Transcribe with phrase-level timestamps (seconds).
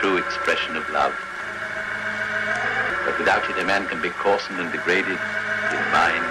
[0.00, 1.12] true expression of love.
[3.04, 5.18] But without it, a man can be coarsened and degraded
[5.76, 6.24] in mind,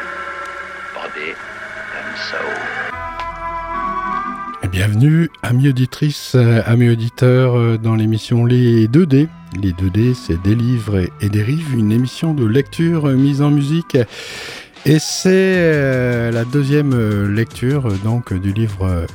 [0.95, 1.35] body,
[1.97, 2.55] and soul.
[4.71, 9.27] Bienvenue, amis auditrices, amis auditeurs, euh, dans l'émission Les 2D.
[9.61, 13.97] Les 2D, c'est des livres et des rives, une émission de lecture mise en musique.
[14.85, 19.05] Et c'est euh, la deuxième euh, lecture donc du livre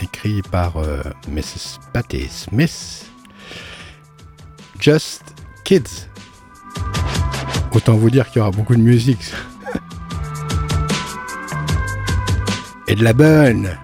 [0.00, 0.74] écrit par
[1.28, 1.80] Mrs.
[1.92, 3.05] Patty Smith,
[4.86, 5.34] Just
[5.64, 6.06] Kids.
[7.72, 9.32] Autant vous dire qu'il y aura beaucoup de musique.
[12.86, 13.76] Et de la bonne.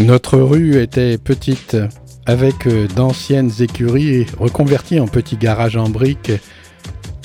[0.00, 1.76] Notre rue était petite,
[2.26, 6.32] avec d'anciennes écuries reconverties en petits garages en briques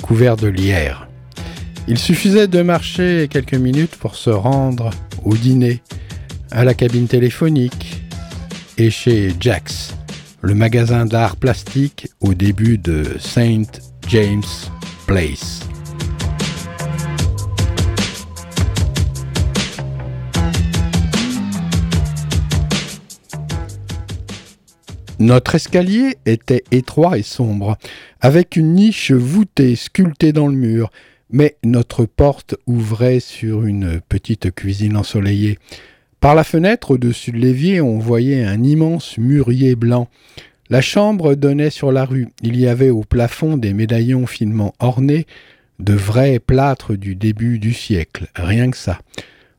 [0.03, 1.07] couverts de lierre.
[1.87, 4.89] Il suffisait de marcher quelques minutes pour se rendre
[5.23, 5.83] au dîner,
[6.49, 8.01] à la cabine téléphonique
[8.79, 9.93] et chez Jack's,
[10.41, 13.81] le magasin d'art plastique au début de St.
[14.07, 14.43] James
[15.05, 15.59] Place.
[25.19, 27.77] Notre escalier était étroit et sombre,
[28.21, 30.89] avec une niche voûtée sculptée dans le mur,
[31.29, 35.57] mais notre porte ouvrait sur une petite cuisine ensoleillée.
[36.19, 40.07] Par la fenêtre au-dessus de l'évier, on voyait un immense mûrier blanc.
[40.69, 42.29] La chambre donnait sur la rue.
[42.41, 45.27] Il y avait au plafond des médaillons finement ornés,
[45.79, 48.99] de vrais plâtres du début du siècle, rien que ça.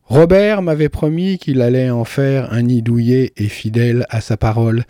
[0.05, 4.85] Robert m'avait promis qu'il allait en faire un nid douillet et fidèle à sa parole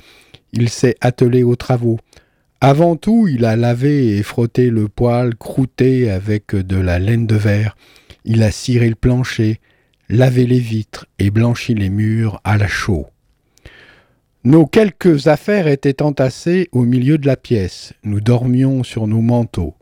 [0.56, 1.99] il s'est attelé aux travaux.
[2.69, 7.37] Avant tout, il a lavé et frotté le poêle croûté avec de la laine de
[7.37, 7.77] verre.
[8.25, 9.60] Il a ciré le plancher,
[10.09, 13.06] lavé les vitres et blanchi les murs à la chaux.
[14.43, 17.93] Nos quelques affaires étaient entassées au milieu de la pièce.
[18.03, 19.77] Nous dormions sur nos manteaux.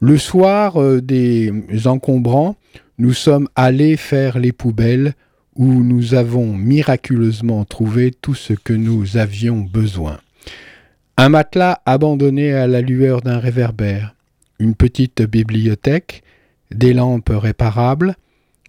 [0.00, 1.52] Le soir euh, des
[1.84, 2.56] encombrants,
[2.98, 5.14] nous sommes allés faire les poubelles
[5.54, 10.18] où nous avons miraculeusement trouvé tout ce que nous avions besoin.
[11.16, 14.16] Un matelas abandonné à la lueur d'un réverbère,
[14.58, 16.24] une petite bibliothèque,
[16.72, 18.16] des lampes réparables,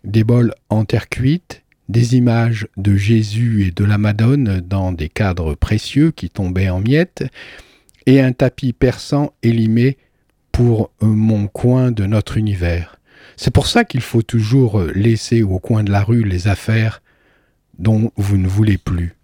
[0.04, 5.10] des bols en terre cuite, des images de Jésus et de la Madone dans des
[5.10, 7.24] cadres précieux qui tombaient en miettes,
[8.06, 9.98] et un tapis persan élimé
[10.52, 13.00] pour mon coin de notre univers.
[13.38, 17.02] C'est pour ça qu'il faut toujours laisser au coin de la rue les affaires
[17.80, 19.16] dont vous ne voulez plus.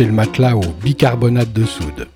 [0.00, 2.08] Le matelas au bicarbonate de soude.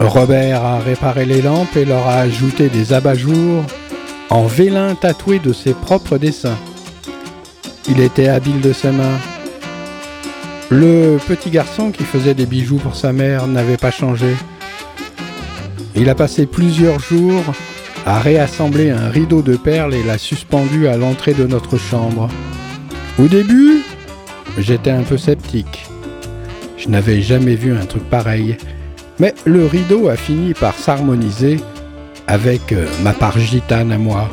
[0.00, 3.62] Robert a réparé les lampes et leur a ajouté des abat-jours
[4.28, 6.58] en vélin tatoué de ses propres dessins.
[7.88, 9.18] Il était habile de ses mains.
[10.68, 14.34] Le petit garçon qui faisait des bijoux pour sa mère n'avait pas changé.
[15.94, 17.44] Il a passé plusieurs jours
[18.04, 22.28] à réassembler un rideau de perles et l'a suspendu à l'entrée de notre chambre.
[23.18, 23.82] Au début,
[24.58, 25.73] j'étais un peu sceptique.
[26.84, 28.58] Je n'avais jamais vu un truc pareil.
[29.18, 31.56] Mais le rideau a fini par s'harmoniser
[32.26, 34.28] avec euh, ma part gitane à moi.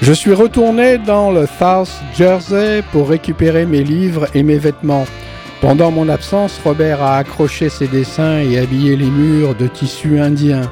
[0.00, 5.04] Je suis retourné dans le South Jersey pour récupérer mes livres et mes vêtements.
[5.60, 10.62] Pendant mon absence, Robert a accroché ses dessins et habillé les murs de tissu indien.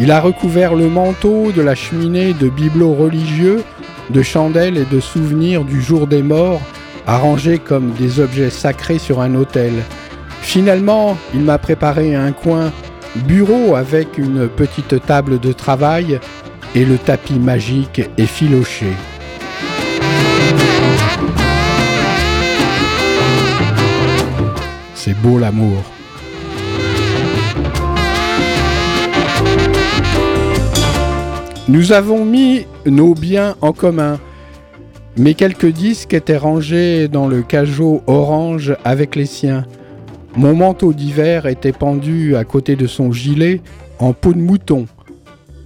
[0.00, 3.62] Il a recouvert le manteau de la cheminée de bibelots religieux,
[4.10, 6.60] de chandelles et de souvenirs du jour des morts,
[7.06, 9.72] arrangés comme des objets sacrés sur un autel.
[10.40, 12.72] Finalement, il m'a préparé un coin
[13.26, 16.18] bureau avec une petite table de travail
[16.74, 18.92] et le tapis magique effiloché.
[25.22, 25.82] Beau l'amour.
[31.68, 34.18] Nous avons mis nos biens en commun.
[35.16, 39.66] Mes quelques disques étaient rangés dans le cajot orange avec les siens.
[40.36, 43.60] Mon manteau d'hiver était pendu à côté de son gilet
[43.98, 44.86] en peau de mouton.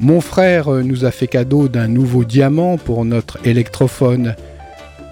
[0.00, 4.34] Mon frère nous a fait cadeau d'un nouveau diamant pour notre électrophone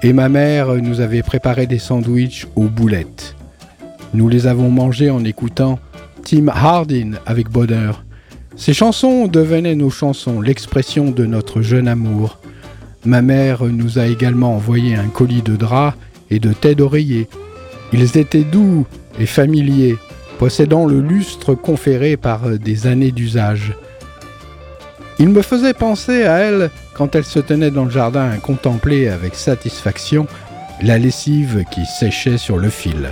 [0.03, 3.37] et ma mère nous avait préparé des sandwichs aux boulettes.
[4.12, 5.79] Nous les avons mangés en écoutant
[6.25, 8.05] Tim Hardin avec bonheur.
[8.57, 12.39] Ces chansons devenaient nos chansons, l'expression de notre jeune amour.
[13.05, 15.97] Ma mère nous a également envoyé un colis de draps
[16.31, 17.29] et de têtes d'oreiller.
[17.93, 18.84] Ils étaient doux
[19.19, 19.96] et familiers,
[20.39, 23.75] possédant le lustre conféré par des années d'usage.
[25.19, 29.08] Il me faisait penser à elle quand elle se tenait dans le jardin à contempler
[29.08, 30.27] avec satisfaction
[30.82, 33.11] la lessive qui séchait sur le fil.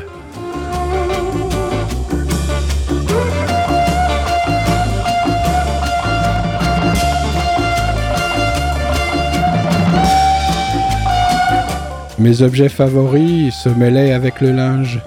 [12.19, 15.01] Mes objets favoris se mêlaient avec le linge.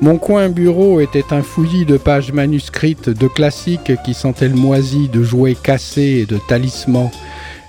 [0.00, 5.08] Mon coin bureau était un fouillis de pages manuscrites de classiques qui sentaient le moisi
[5.08, 7.10] de jouets cassés et de talismans.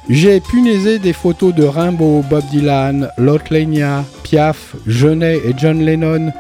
[0.10, 3.44] J'ai punaisé des photos de Rimbaud, Bob Dylan, Lot
[4.24, 6.32] Piaf, Genet et John Lennon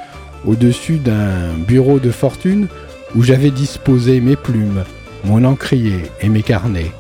[0.45, 2.67] au-dessus d'un bureau de fortune
[3.15, 4.83] où j'avais disposé mes plumes,
[5.23, 6.91] mon encrier et mes carnets,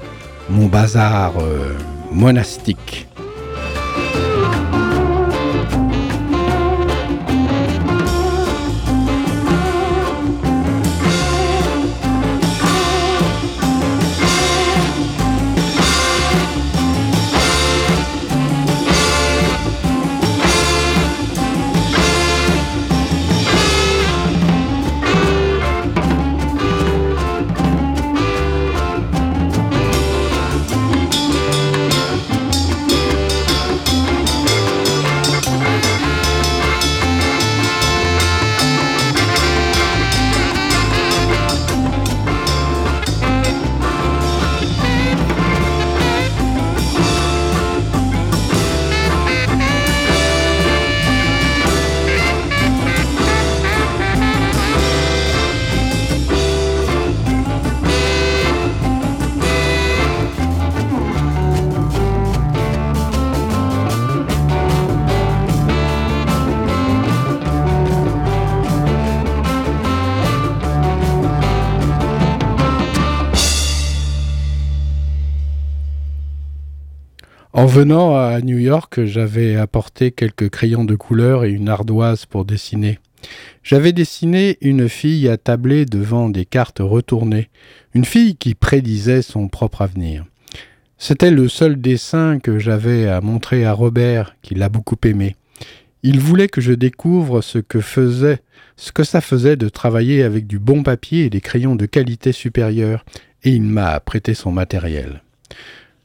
[0.49, 1.73] mon bazar euh,
[2.11, 3.08] monastique.
[77.79, 82.99] Venant à New York, j'avais apporté quelques crayons de couleur et une ardoise pour dessiner.
[83.63, 87.47] J'avais dessiné une fille attablée devant des cartes retournées,
[87.93, 90.25] une fille qui prédisait son propre avenir.
[90.97, 95.37] C'était le seul dessin que j'avais à montrer à Robert, qui l'a beaucoup aimé.
[96.03, 98.39] Il voulait que je découvre ce que faisait,
[98.75, 102.33] ce que ça faisait de travailler avec du bon papier et des crayons de qualité
[102.33, 103.05] supérieure,
[103.45, 105.23] et il m'a prêté son matériel.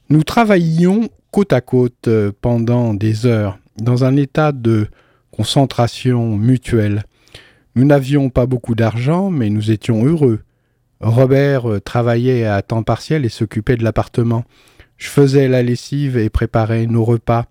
[0.09, 4.87] Nous travaillions côte à côte euh, pendant des heures, dans un état de
[5.31, 7.03] concentration mutuelle.
[7.75, 10.39] Nous n'avions pas beaucoup d'argent, mais nous étions heureux.
[11.01, 14.45] Robert euh, travaillait à temps partiel et s'occupait de l'appartement.
[14.95, 17.47] Je faisais la lessive et préparais nos repas,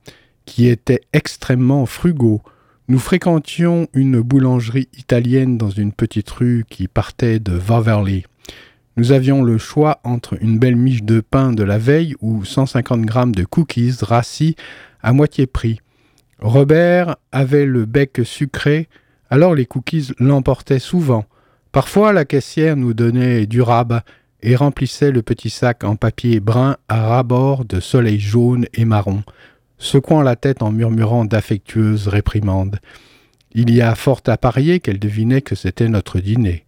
[0.47, 2.41] qui étaient extrêmement frugaux.
[2.89, 8.25] Nous fréquentions une boulangerie italienne dans une petite rue qui partait de Waverly.
[8.97, 13.03] Nous avions le choix entre une belle miche de pain de la veille ou 150
[13.03, 14.55] grammes de cookies rassis
[15.03, 15.81] à moitié prix.
[16.39, 18.89] Robert avait le bec sucré,
[19.31, 21.25] alors les cookies l'emportaient souvent.
[21.73, 24.05] Parfois la caissière nous donnait du rabat
[24.43, 29.25] et remplissait le petit sac en papier brun à rabord de soleil jaune et marron,
[29.77, 32.79] secouant la tête en murmurant d'affectueuses réprimandes.
[33.55, 36.65] Il y a fort à parier qu'elle devinait que c'était notre dîner.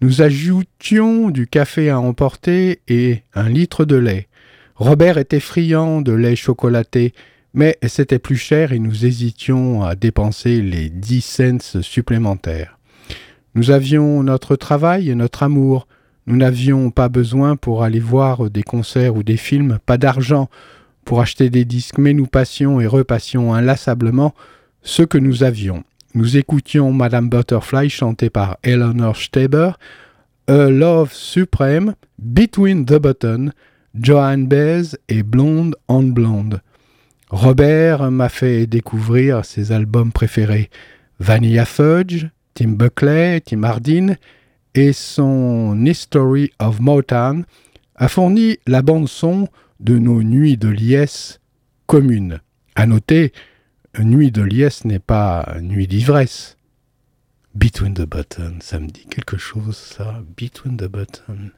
[0.00, 4.28] Nous ajoutions du café à emporter et un litre de lait.
[4.76, 7.12] Robert était friand de lait chocolaté,
[7.52, 12.78] mais c'était plus cher et nous hésitions à dépenser les dix cents supplémentaires.
[13.56, 15.88] Nous avions notre travail et notre amour.
[16.28, 20.48] Nous n'avions pas besoin pour aller voir des concerts ou des films, pas d'argent
[21.04, 24.32] pour acheter des disques, mais nous passions et repassions inlassablement
[24.82, 25.82] ce que nous avions.
[26.18, 29.78] Nous écoutions Madame Butterfly chantée par Eleanor Steber,
[30.48, 33.52] A Love Supreme, Between the Buttons,
[33.94, 36.60] Joan Baez et Blonde on Blonde.
[37.30, 40.70] Robert m'a fait découvrir ses albums préférés
[41.20, 44.16] Vanilla Fudge, Tim Buckley, Tim Hardin
[44.74, 47.44] et son History of Motown
[47.94, 49.46] a fourni la bande-son
[49.78, 51.38] de nos nuits de liesse
[51.86, 52.40] communes.
[52.74, 53.32] À noter,
[53.98, 56.56] nuit de liesse n'est pas nuit d'ivresse.
[57.54, 60.22] Between the Buttons, ça me dit quelque chose, ça.
[60.36, 61.50] Between the Buttons.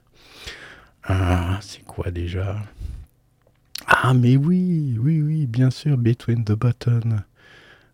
[1.05, 2.63] Ah, c'est quoi déjà?
[3.87, 7.23] Ah, mais oui, oui, oui, bien sûr, Between the Buttons.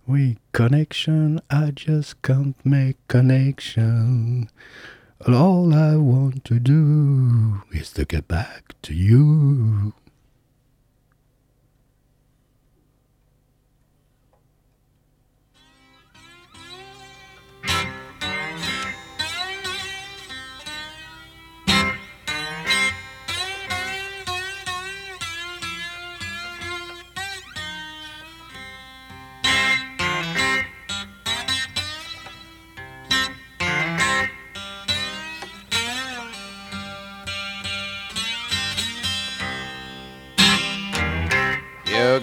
[0.07, 4.49] We connection, I just can't make connection.
[5.27, 9.95] All I want to do is to get back to you.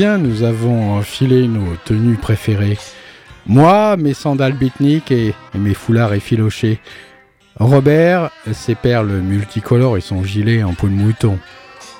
[0.00, 2.78] nous avons enfilé nos tenues préférées.
[3.46, 6.80] Moi, mes sandales et, et mes foulards effilochés.
[7.56, 11.38] Robert, ses perles multicolores et son gilet en peau de mouton.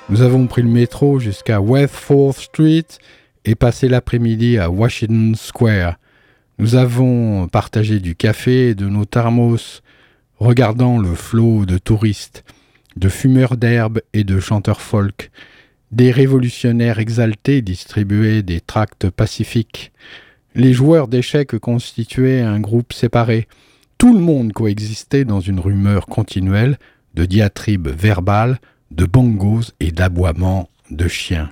[0.09, 2.87] Nous avons pris le métro jusqu'à West 4th Street
[3.45, 5.97] et passé l'après-midi à Washington Square.
[6.57, 9.83] Nous avons partagé du café et de nos thermos,
[10.39, 12.43] regardant le flot de touristes,
[12.95, 15.29] de fumeurs d'herbe et de chanteurs folk.
[15.91, 19.91] Des révolutionnaires exaltés distribuaient des tracts pacifiques.
[20.55, 23.47] Les joueurs d'échecs constituaient un groupe séparé.
[23.97, 26.77] Tout le monde coexistait dans une rumeur continuelle
[27.13, 28.59] de diatribes verbales,
[28.91, 31.51] de bongos et d'aboiements de chiens.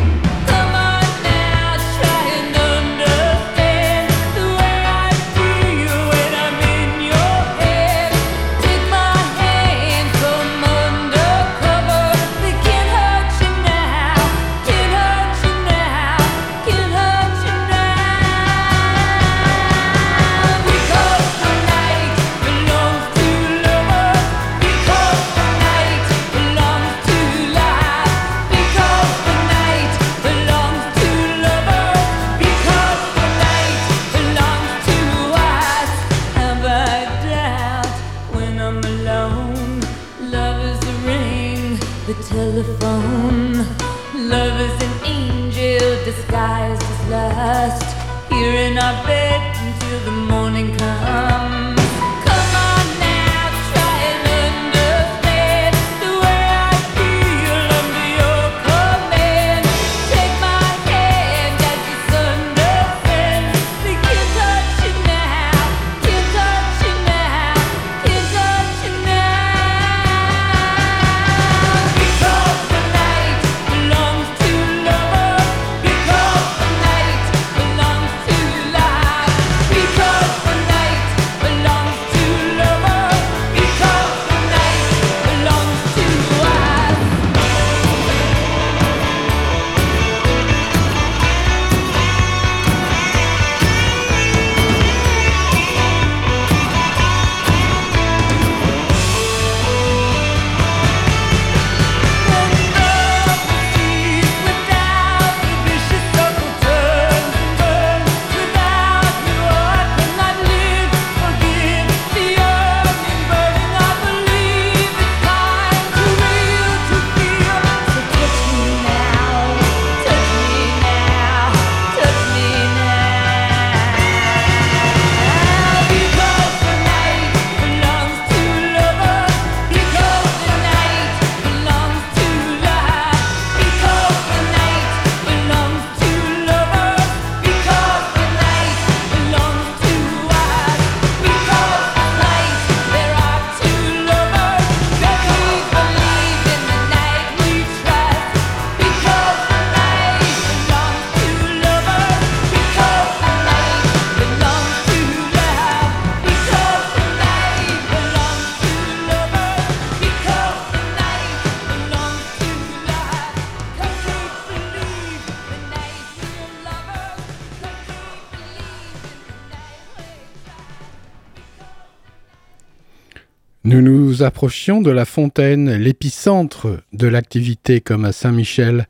[174.23, 178.87] Approchions de la fontaine, l'épicentre de l'activité comme à Saint-Michel,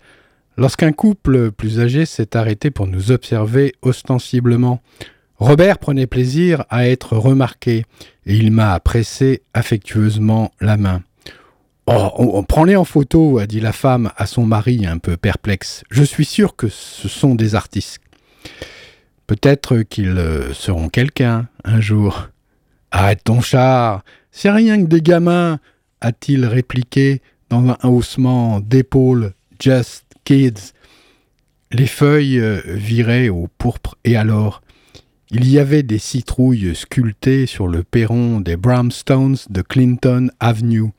[0.58, 4.82] lorsqu'un couple plus âgé s'est arrêté pour nous observer ostensiblement.
[5.38, 7.86] Robert prenait plaisir à être remarqué,
[8.26, 11.02] et il m'a pressé affectueusement la main.
[11.88, 15.84] Oh, on, prends-les en photo, a dit la femme à son mari un peu perplexe.
[15.90, 18.00] Je suis sûr que ce sont des artistes.
[19.28, 22.30] Peut-être qu'ils seront quelqu'un un jour.
[22.92, 25.60] Arrête ton char, c'est rien que des gamins,
[26.00, 29.34] a-t-il répliqué dans un haussement d'épaule.
[29.60, 30.74] Just kids.
[31.72, 34.62] Les feuilles euh, viraient au pourpre et alors
[35.34, 40.90] il y avait des citrouilles sculptées sur le perron des Brownstones de Clinton Avenue.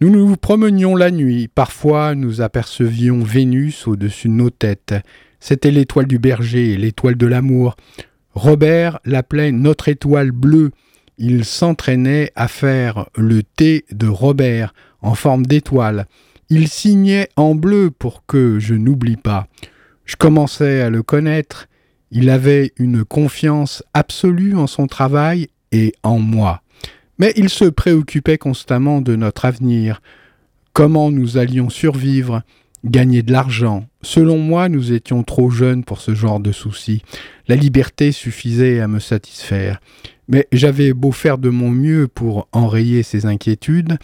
[0.00, 4.94] Nous nous promenions la nuit, parfois nous apercevions Vénus au-dessus de nos têtes.
[5.40, 7.76] C'était l'étoile du berger l'étoile de l'amour.
[8.32, 10.70] Robert l'appelait notre étoile bleue,
[11.18, 16.06] il s'entraînait à faire le T de Robert en forme d'étoile.
[16.50, 19.46] Il signait en bleu pour que je n'oublie pas.
[20.04, 21.68] Je commençais à le connaître.
[22.10, 26.62] Il avait une confiance absolue en son travail et en moi.
[27.18, 30.02] Mais il se préoccupait constamment de notre avenir,
[30.72, 32.42] comment nous allions survivre,
[32.84, 37.02] gagner de l'argent, Selon moi, nous étions trop jeunes pour ce genre de soucis.
[37.48, 39.80] La liberté suffisait à me satisfaire.
[40.28, 43.96] Mais j'avais beau faire de mon mieux pour enrayer ces inquiétudes,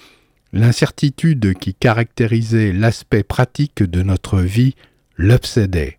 [0.54, 4.74] l'incertitude qui caractérisait l'aspect pratique de notre vie
[5.16, 5.98] l'obsédait.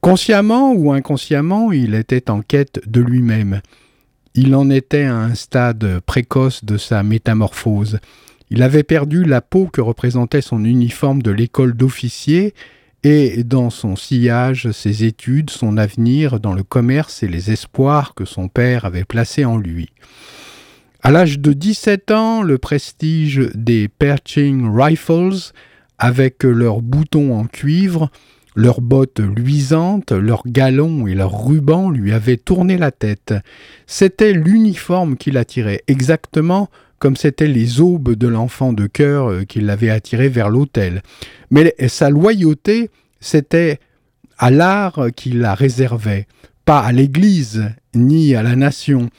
[0.00, 3.60] Consciemment ou inconsciemment, il était en quête de lui-même.
[4.34, 7.98] Il en était à un stade précoce de sa métamorphose.
[8.50, 12.54] Il avait perdu la peau que représentait son uniforme de l'école d'officier
[13.02, 18.24] et dans son sillage ses études, son avenir dans le commerce et les espoirs que
[18.24, 19.90] son père avait placés en lui.
[21.02, 25.52] À l'âge de 17 ans, le prestige des Pershing Rifles,
[25.98, 28.10] avec leurs boutons en cuivre,
[28.54, 33.32] leurs bottes luisantes, leurs galons et leurs rubans lui avaient tourné la tête.
[33.86, 36.68] C'était l'uniforme qui l'attirait, exactement
[37.00, 41.02] comme c'étaient les aubes de l'enfant de cœur euh, qui l'avait attiré vers l'autel.
[41.50, 43.80] Mais sa loyauté, c'était
[44.38, 46.28] à l'art qui la réservait,
[46.64, 49.10] pas à l'Église ni à la nation.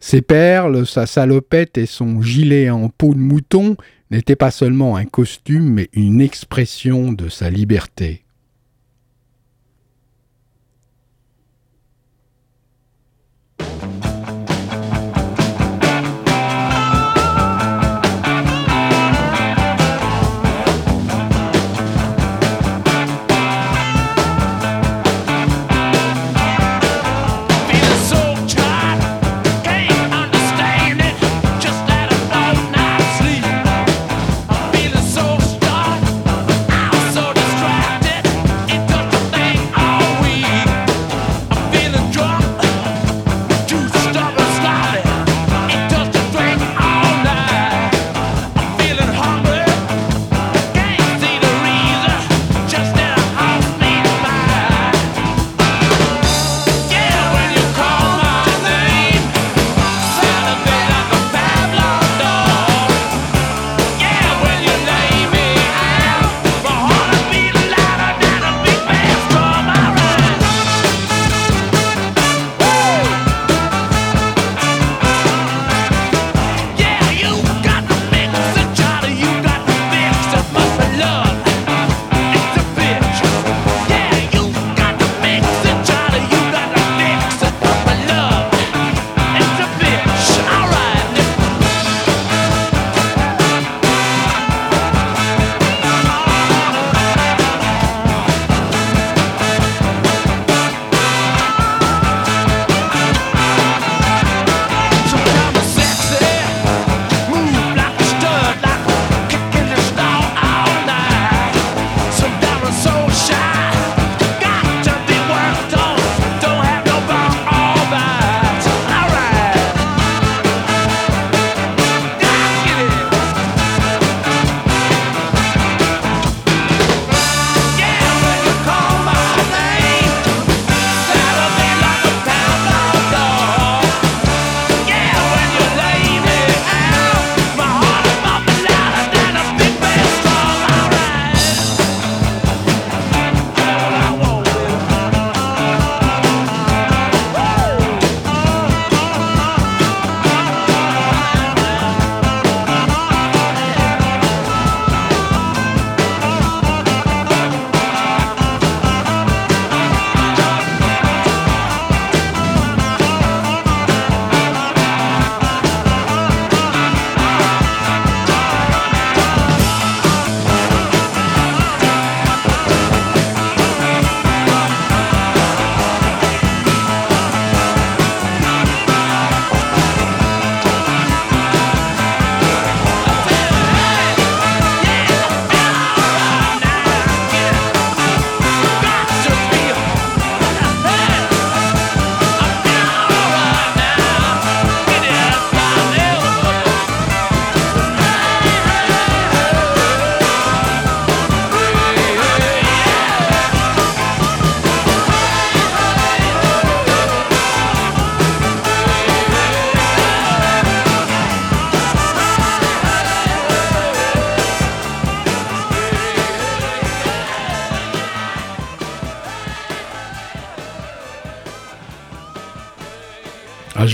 [0.00, 3.76] Ses perles, sa salopette et son gilet en peau de mouton
[4.10, 8.25] n'étaient pas seulement un costume, mais une expression de sa liberté.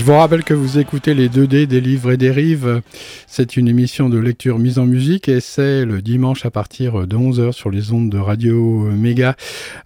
[0.03, 2.81] Je vous rappelle que vous écoutez les 2D des livres et des rives.
[3.35, 7.17] C'est une émission de lecture mise en musique et c'est le dimanche à partir de
[7.17, 9.35] 11h sur les ondes de Radio Méga.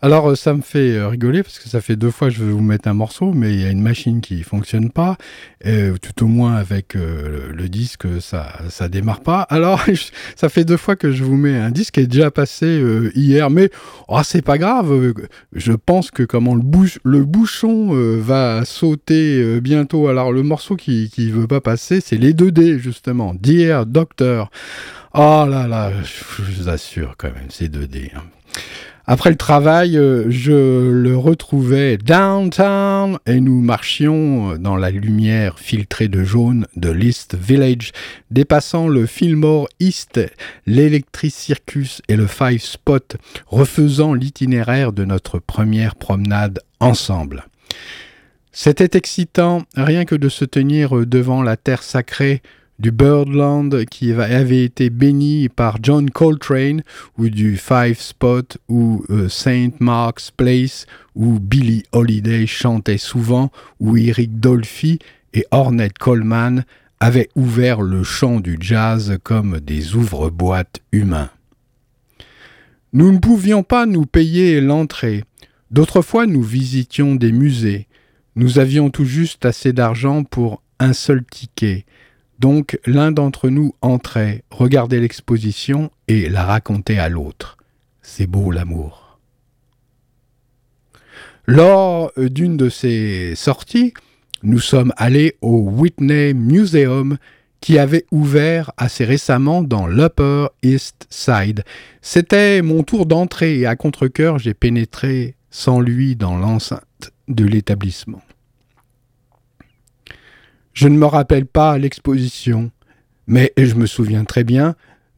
[0.02, 2.60] Alors ça me fait rigoler parce que ça fait deux fois que je vais vous
[2.60, 5.16] mettre un morceau, mais il y a une machine qui fonctionne pas,
[5.64, 9.44] et tout au moins avec euh, le disque ça ça démarre pas.
[9.44, 9.82] Alors
[10.36, 13.14] ça fait deux fois que je vous mets un disque qui est déjà passé euh,
[13.16, 13.70] hier, mais
[14.10, 15.14] oh, c'est pas grave.
[15.54, 21.32] Je pense que comment le, bouchon euh, va sauter bientôt alors le morceau qui ne
[21.32, 23.37] veut pas passer, c'est les 2D justement.
[23.40, 24.50] Dear Doctor.
[25.14, 28.12] Oh là là, je vous assure quand même, c'est 2D.
[28.16, 28.24] Hein.
[29.10, 36.10] Après le travail, euh, je le retrouvais downtown et nous marchions dans la lumière filtrée
[36.10, 37.94] de jaune de l'East Village,
[38.32, 40.20] dépassant le Fillmore East,
[40.66, 47.46] l'Electric Circus et le Five Spot, refaisant l'itinéraire de notre première promenade ensemble.
[48.52, 52.42] C'était excitant, rien que de se tenir devant la terre sacrée
[52.80, 56.84] du Birdland qui avait été béni par John Coltrane,
[57.18, 59.80] ou du Five Spot, ou euh, St.
[59.80, 60.86] Mark's Place,
[61.16, 65.00] où Billie Holiday chantait souvent, où Eric Dolphy
[65.34, 66.64] et Ornette Coleman
[67.00, 71.30] avaient ouvert le chant du jazz comme des ouvre-boîtes humains.
[72.94, 75.24] Nous ne pouvions pas nous payer l'entrée.
[75.70, 77.88] D'autres fois, nous visitions des musées,
[78.36, 81.86] nous avions tout juste assez d'argent pour un seul ticket.
[82.40, 87.58] Donc l'un d'entre nous entrait, regardait l'exposition et la racontait à l'autre.
[88.02, 89.20] C'est beau l'amour.
[91.46, 93.94] Lors d'une de ces sorties,
[94.44, 97.18] nous sommes allés au Whitney Museum
[97.60, 101.64] qui avait ouvert assez récemment dans l'Upper East Side.
[102.02, 108.22] C'était mon tour d'entrée et à contre-coeur j'ai pénétré sans lui dans l'enceinte de l'établissement.
[110.78, 112.70] Je ne me rappelle pas l'exposition,
[113.26, 114.76] mais je me souviens très bien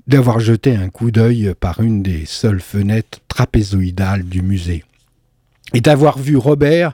[0.08, 4.86] d'avoir jeté un coup d'œil par une des seules fenêtres trapézoïdales du musée,
[5.74, 6.94] et d'avoir vu Robert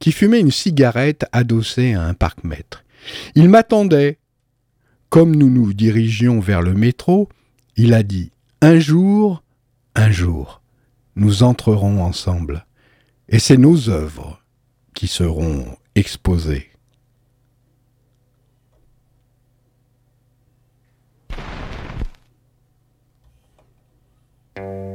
[0.00, 2.82] qui fumait une cigarette adossée à un parc-mètre.
[3.36, 4.18] Il m'attendait.
[5.08, 7.28] Comme nous nous dirigions vers le métro,
[7.76, 9.44] il a dit Un jour,
[9.94, 10.62] un jour,
[11.14, 12.66] nous entrerons ensemble,
[13.28, 14.42] et c'est nos œuvres
[14.94, 16.69] qui seront exposées.
[24.54, 24.89] The fire.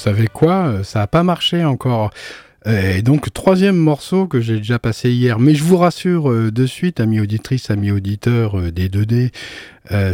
[0.00, 2.10] Savez quoi euh, Ça n'a pas marché encore.
[2.66, 5.38] Et donc, troisième morceau que j'ai déjà passé hier.
[5.38, 9.32] Mais je vous rassure euh, de suite, amis auditrices, amis auditeurs euh, des 2D,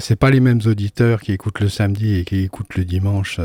[0.00, 3.40] c'est pas les mêmes auditeurs qui écoutent le samedi et qui écoutent le dimanche.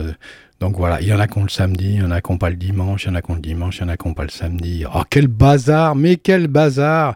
[0.62, 2.38] donc voilà, il y en a qui ont le samedi, il y en a qui
[2.38, 4.14] pas le dimanche, il y en a qui le dimanche, il y en a qui
[4.14, 4.86] pas le samedi.
[4.96, 7.16] Oh, quel bazar Mais quel bazar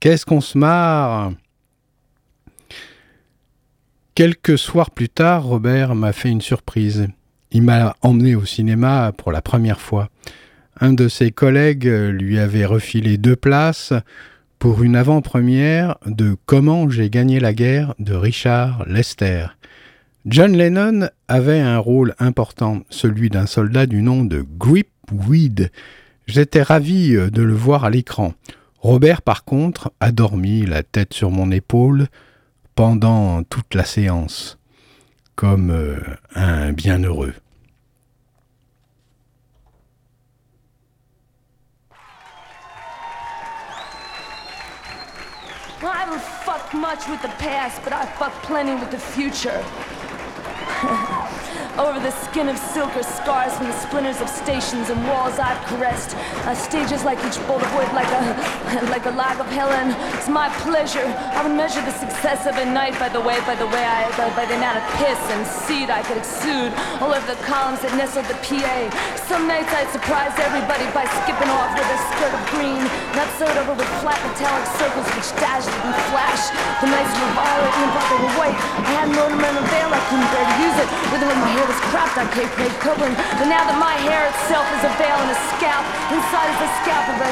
[0.00, 1.30] Qu'est-ce qu'on se marre
[4.16, 7.06] Quelques soirs plus tard, Robert m'a fait une surprise.
[7.50, 10.08] Il m'a emmené au cinéma pour la première fois.
[10.80, 13.92] Un de ses collègues lui avait refilé deux places
[14.58, 19.46] pour une avant-première de Comment j'ai gagné la guerre de Richard Lester.
[20.26, 25.70] John Lennon avait un rôle important, celui d'un soldat du nom de Grip Weed.
[26.26, 28.34] J'étais ravi de le voir à l'écran.
[28.80, 32.08] Robert, par contre, a dormi, la tête sur mon épaule,
[32.74, 34.55] pendant toute la séance,
[35.36, 36.00] comme euh,
[36.34, 37.34] un bienheureux.
[46.76, 49.64] much with the past, but I fuck plenty with the future.
[51.76, 55.60] Over the skin of silk are scars from the splinters of stations and walls I've
[55.68, 56.16] caressed.
[56.48, 59.92] Uh, stages like each bolt of wood, like a like a log of Helen.
[60.16, 61.04] It's my pleasure.
[61.36, 64.08] I would measure the success of a night by the way, by the way I,
[64.16, 67.84] by, by the amount of piss and seed I could exude all over the columns
[67.84, 68.88] that nestled the PA.
[69.28, 73.52] Some nights I'd surprise everybody by skipping off with a skirt of green, not sewed
[73.52, 76.56] over with flat metallic circles which dashed and flashed.
[76.80, 78.56] The nights were violet and the were white.
[78.56, 80.88] I had an ornamental veil, I couldn't use it.
[81.12, 83.16] With when my hair was cropped, I Cape Craig Copeland.
[83.36, 86.70] But now that my hair itself is a veil and a scalp, inside is a
[86.84, 87.30] scalp of a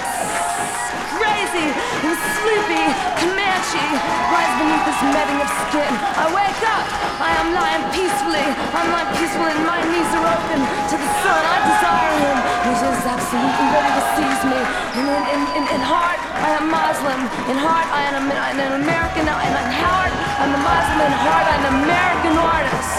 [1.15, 1.69] crazy
[2.05, 3.87] and sleepy Comanche
[4.35, 5.93] lies beneath this netting of skin.
[6.19, 6.87] I wake up,
[7.23, 8.43] I am lying peacefully.
[8.75, 11.39] I'm lying peacefully, and my knees are open to the sun.
[11.39, 12.39] I desire him.
[12.67, 14.59] He is absolutely ready to seize me.
[14.99, 17.21] In, in, in, in heart, I am Muslim.
[17.47, 19.23] In heart, I am an American.
[19.23, 20.11] And in heart,
[20.43, 20.99] I'm a Muslim.
[21.07, 22.91] In heart, I'm an American artist.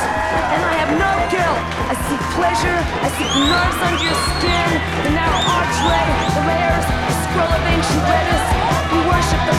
[0.55, 1.61] And I have no guilt.
[1.91, 2.79] I seek pleasure.
[3.03, 4.69] I seek nerves under your skin.
[5.03, 8.84] The narrow archway, the layers, the scroll of ancient letters.
[8.95, 9.55] Worship the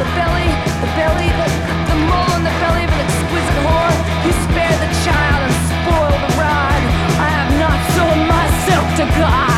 [0.00, 0.48] the belly,
[0.80, 1.48] the belly, the,
[1.90, 3.96] the mole in the belly of an exquisite whore.
[4.24, 6.80] You spare the child and spoil the rod.
[7.20, 9.57] I have not sold myself to God.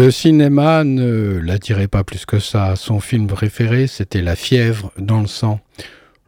[0.00, 2.74] Le cinéma ne l'attirait pas plus que ça.
[2.74, 5.60] Son film préféré, c'était La fièvre dans le sang.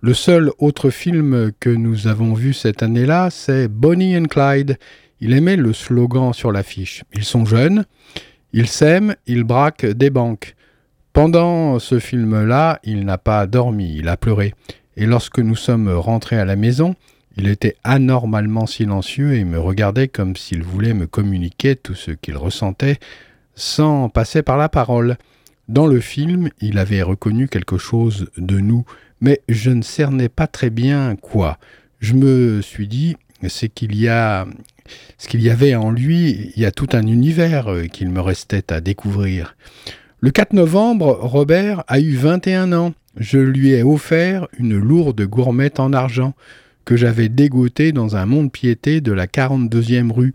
[0.03, 4.77] Le seul autre film que nous avons vu cette année-là, c'est Bonnie and Clyde.
[5.21, 7.03] Il aimait le slogan sur l'affiche.
[7.15, 7.87] Ils sont jeunes,
[8.53, 10.55] ils s'aiment, ils braquent des banques.
[11.15, 14.53] Pendant ce film-là, il n'a pas dormi, il a pleuré.
[14.99, 16.95] Et lorsque nous sommes rentrés à la maison,
[17.39, 22.37] il était anormalement silencieux et me regardait comme s'il voulait me communiquer tout ce qu'il
[22.37, 22.99] ressentait
[23.63, 25.17] sans passer par la parole.
[25.69, 28.85] Dans le film, il avait reconnu quelque chose de nous,
[29.21, 31.59] mais je ne cernais pas très bien quoi.
[32.01, 34.47] Je me suis dit, c'est qu'il y a
[35.17, 38.21] ce qu'il y avait en lui, il y a tout un univers euh, qu'il me
[38.21, 39.55] restait à découvrir.
[40.19, 42.93] Le 4 novembre, Robert a eu 21 ans.
[43.17, 46.35] Je lui ai offert une lourde gourmette en argent
[46.85, 50.33] que j'avais dégotée dans un mont-de-piété de la 42e rue.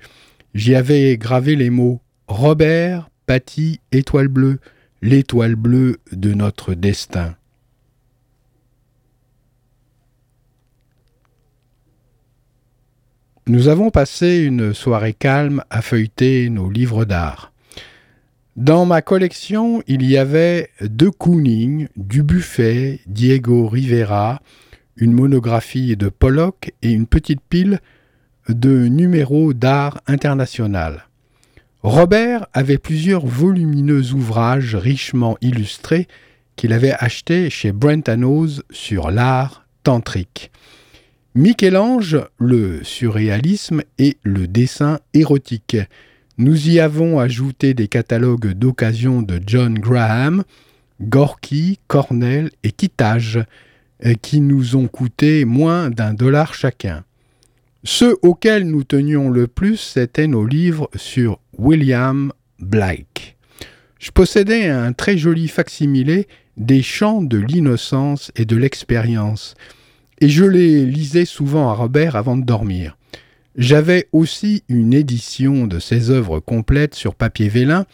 [0.54, 4.60] J'y avais gravé les mots Robert, Paty, étoile bleue,
[5.02, 7.36] l'étoile bleue de notre destin.
[13.48, 17.52] Nous avons passé une soirée calme à feuilleter nos livres d'art.
[18.56, 24.42] Dans ma collection, il y avait deux Kooning, du Buffet, Diego Rivera,
[24.96, 27.82] une monographie de Pollock et une petite pile
[28.48, 31.07] de numéros d'art international.
[31.84, 36.08] Robert avait plusieurs volumineux ouvrages richement illustrés
[36.56, 38.10] qu'il avait achetés chez Brent
[38.72, 40.52] sur l'art tantrique.
[41.36, 45.78] Michel-Ange, le surréalisme et le dessin érotique.
[46.40, 50.44] Nous y avons ajouté des catalogues d'occasion de John Graham,
[51.00, 53.40] Gorky, Cornell et Kittage,
[54.06, 57.04] euh, qui nous ont coûté moins d'un dollar chacun.
[57.90, 63.38] Ceux auxquels nous tenions le plus, c'étaient nos livres sur William Blake.
[63.98, 66.28] Je possédais un très joli facsimilé
[66.58, 69.56] des chants de l'innocence et de l'expérience,
[70.20, 72.98] et je les lisais souvent à Robert avant de dormir.
[73.56, 77.86] J'avais aussi une édition de ses œuvres complètes sur papier vélin,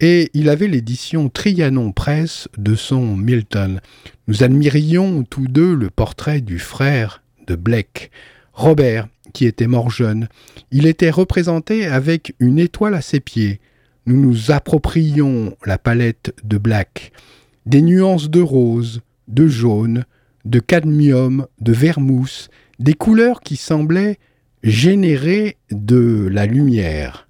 [0.00, 3.80] et il avait l'édition Trianon Presse de son Milton.
[4.26, 8.10] Nous admirions tous deux le portrait du frère de Blake,
[8.52, 10.28] Robert, qui était mort jeune.
[10.70, 13.60] Il était représenté avec une étoile à ses pieds.
[14.06, 17.12] Nous nous approprions la palette de Black,
[17.66, 20.04] des nuances de rose, de jaune,
[20.44, 22.48] de cadmium, de vermouth,
[22.78, 24.18] des couleurs qui semblaient
[24.62, 27.25] générer de la lumière.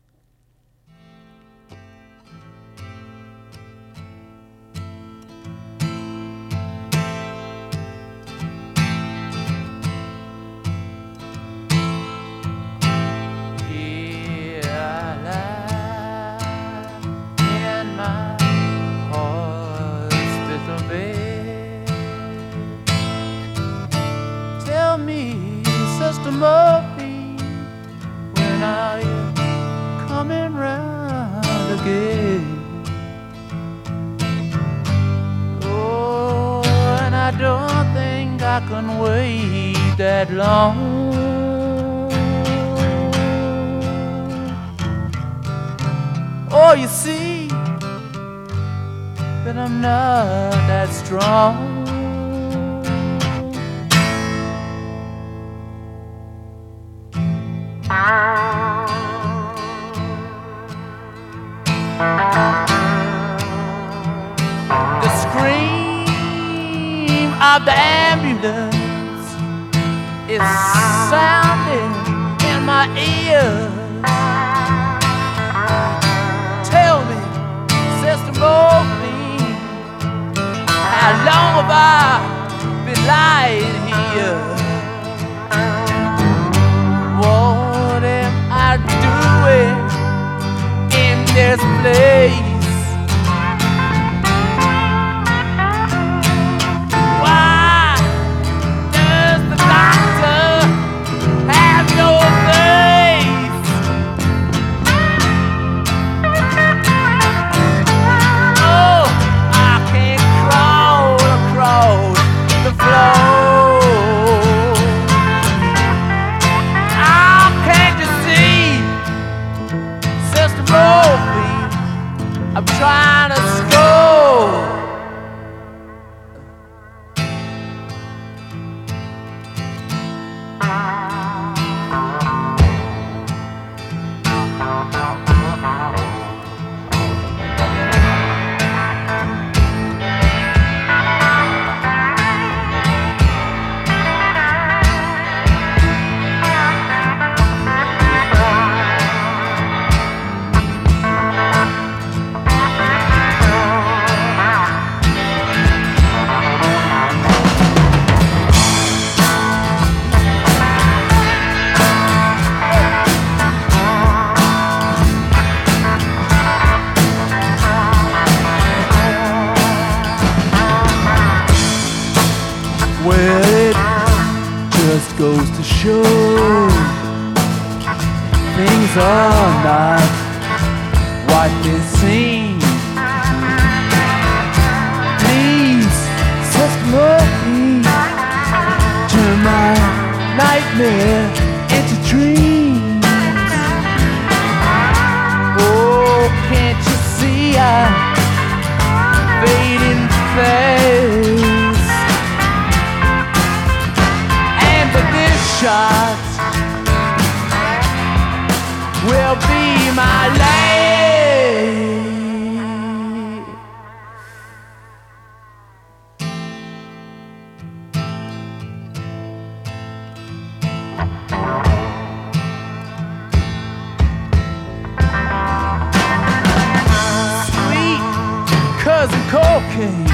[229.77, 230.05] Cocaine,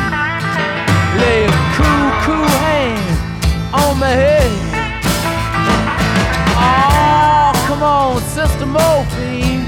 [1.19, 3.19] lay a cool, cool hand
[3.73, 4.51] on my head.
[6.57, 9.65] Oh, come on, Sister Morphine.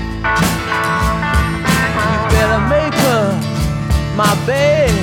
[2.10, 3.40] You better make her
[4.16, 4.93] my bed.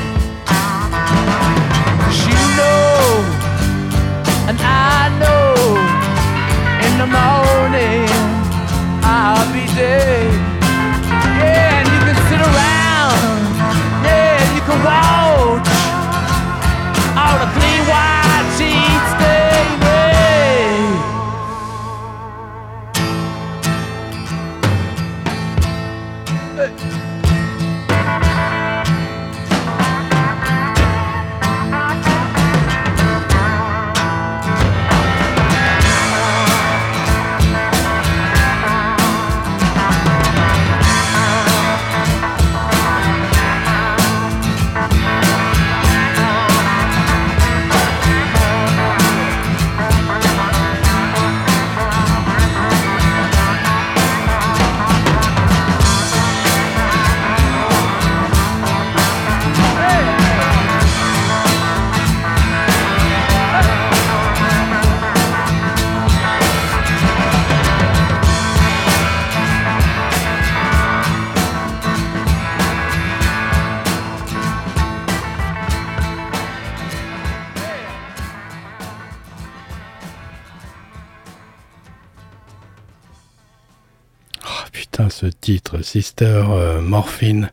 [85.09, 87.51] Ce titre, Sister euh, Morphine,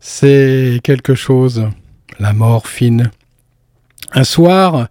[0.00, 1.68] c'est quelque chose,
[2.18, 3.10] la morphine.
[4.12, 4.88] Un soir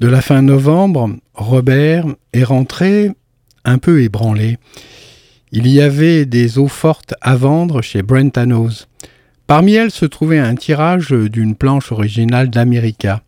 [0.00, 3.10] de la fin novembre, Robert est rentré
[3.64, 4.58] un peu ébranlé.
[5.52, 8.88] Il y avait des eaux fortes à vendre chez Brentanos.
[9.46, 13.22] Parmi elles se trouvait un tirage d'une planche originale d'America,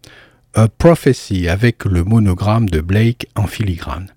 [0.55, 4.09] A Prophecy, avec le monogramme de Blake en filigrane.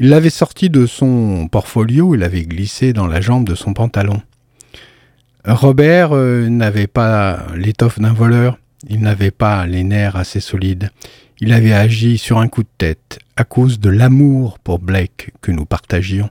[0.00, 4.20] Il l'avait sorti de son portfolio et l'avait glissé dans la jambe de son pantalon.
[5.44, 10.90] Robert euh, n'avait pas l'étoffe d'un voleur, il n'avait pas les nerfs assez solides.
[11.38, 15.52] Il avait agi sur un coup de tête, à cause de l'amour pour Blake que
[15.52, 16.30] nous partagions.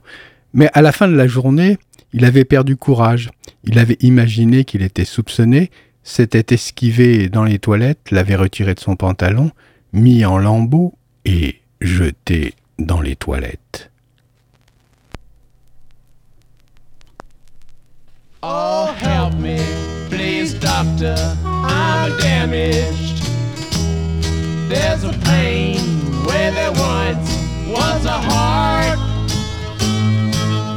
[0.52, 1.78] Mais à la fin de la journée,
[2.12, 3.30] il avait perdu courage.
[3.64, 5.70] Il avait imaginé qu'il était soupçonné,
[6.02, 9.52] s'était esquivé dans les toilettes, l'avait retiré de son pantalon,
[9.94, 10.94] mis en lambeaux
[11.24, 13.90] et jeté dans les toilettes.
[18.42, 19.58] Oh, help me,
[20.10, 21.16] please, doctor.
[21.44, 23.22] I'm damaged.
[24.68, 25.78] There's a pain
[26.26, 27.30] where there once
[27.68, 28.98] was a heart.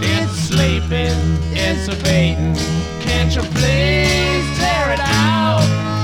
[0.01, 1.17] It's sleeping,
[1.51, 2.55] it's abating.
[3.01, 5.63] Can't you please tear it out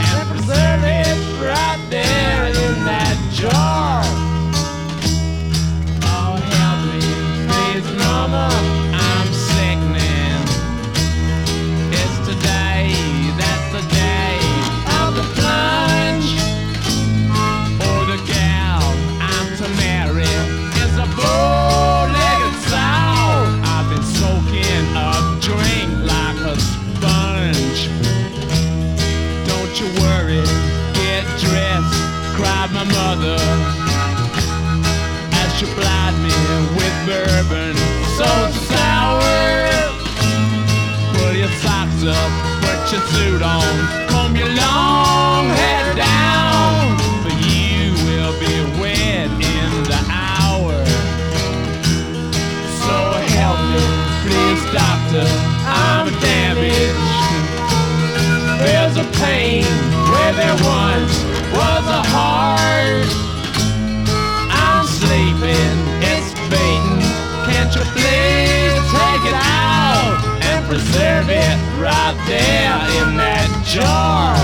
[0.09, 3.82] and preserve it right there in that jar?
[8.33, 8.72] Mama.
[59.23, 59.63] pain
[60.11, 61.15] where there once
[61.55, 63.09] was a heart.
[64.51, 65.77] I'm sleeping,
[66.11, 67.03] it's beating.
[67.47, 70.19] Can't you please take it out
[70.49, 74.42] and preserve it right there in that jar?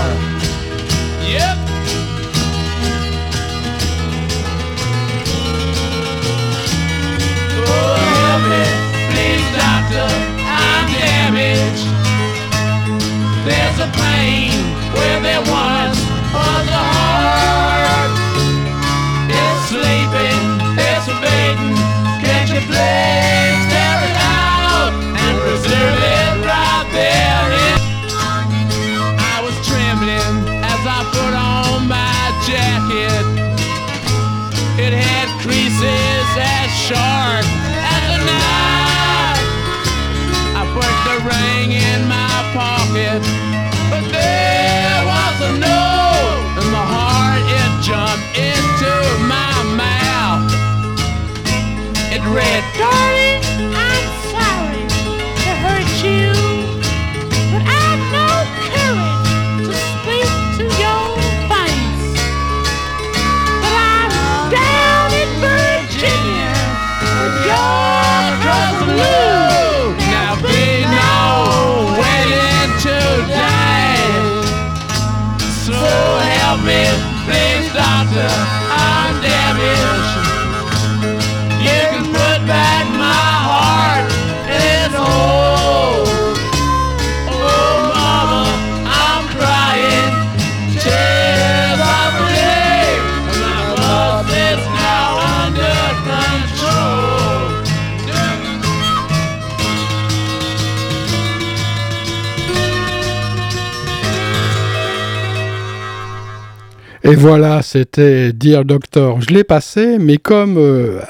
[107.20, 109.20] Voilà, c'était Dear Doctor.
[109.20, 111.00] Je l'ai passé, mais comme, euh,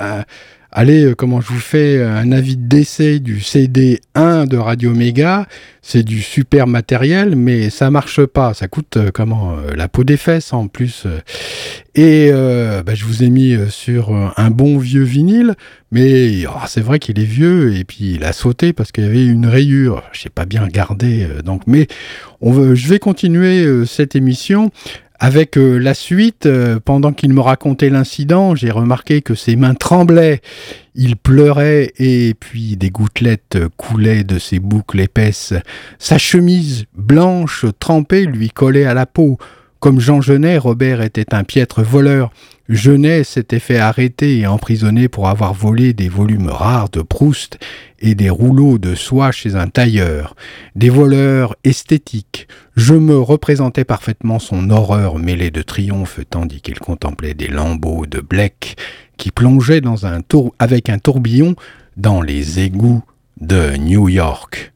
[0.73, 5.47] allez, euh, comment je vous fais un avis de décès du CD1 de Radio Méga,
[5.83, 8.55] c'est du super matériel, mais ça marche pas.
[8.55, 11.05] Ça coûte euh, comment euh, la peau des fesses en plus.
[11.07, 11.21] euh.
[11.95, 15.55] Et euh, bah, je vous ai mis euh, sur euh, un bon vieux vinyle,
[15.93, 19.07] mais oh, c'est vrai qu'il est vieux et puis il a sauté parce qu'il y
[19.07, 20.03] avait une rayure.
[20.11, 21.87] Je sais pas bien regardé, euh, donc, mais
[22.43, 24.73] je vais continuer euh, cette émission
[25.21, 29.75] avec euh, la suite, euh, pendant qu'il me racontait l'incident, j'ai remarqué que ses mains
[29.75, 30.41] tremblaient,
[30.95, 35.53] il pleurait et puis des gouttelettes euh, coulaient de ses boucles épaisses.
[35.99, 39.37] Sa chemise blanche trempée lui collait à la peau.
[39.79, 42.33] Comme Jean Genet, Robert était un piètre voleur.
[42.71, 47.59] Genet s'était fait arrêter et emprisonner pour avoir volé des volumes rares de Proust
[47.99, 50.37] et des rouleaux de soie chez un tailleur.
[50.77, 52.47] Des voleurs esthétiques.
[52.77, 58.21] Je me représentais parfaitement son horreur mêlée de triomphe tandis qu'il contemplait des lambeaux de
[58.21, 58.77] Bleck
[59.17, 59.83] qui plongeaient
[60.61, 61.57] avec un tourbillon
[61.97, 63.03] dans les égouts
[63.41, 64.73] de New York.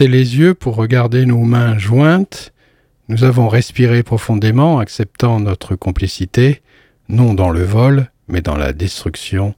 [0.00, 2.52] Les yeux pour regarder nos mains jointes.
[3.08, 6.62] Nous avons respiré profondément, acceptant notre complicité,
[7.08, 9.54] non dans le vol, mais dans la destruction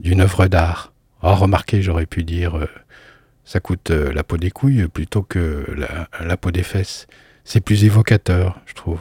[0.00, 0.92] d'une œuvre d'art.
[1.22, 2.66] Ah, remarquez, j'aurais pu dire euh,
[3.44, 5.66] ça coûte euh, la peau des couilles plutôt que
[6.20, 7.06] la peau des fesses.
[7.44, 9.00] C'est plus évocateur, je trouve.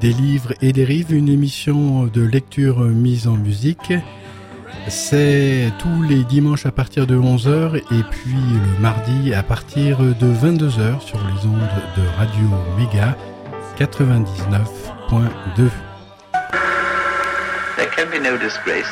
[0.00, 3.92] Des livres et des rives, une émission de lecture mise en musique.
[4.88, 10.32] C'est tous les dimanches à partir de 11h et puis le mardi à partir de
[10.32, 13.16] 22h sur les ondes de Radio Méga
[13.78, 15.70] 99.2.
[17.76, 18.90] There can be no disgrace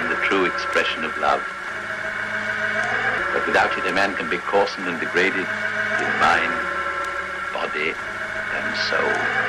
[0.00, 1.40] in the true expression of love.
[3.32, 5.46] But without it, a man can be coarsened and degraded
[6.00, 6.52] in mind,
[7.54, 7.94] body,
[8.56, 9.41] and soul.